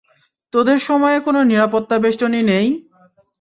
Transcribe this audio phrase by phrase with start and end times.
[0.53, 2.67] তোদের সময়ে কোনো নিরাপত্তা বেষ্টনী নেই?